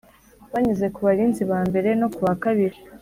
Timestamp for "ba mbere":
1.51-1.89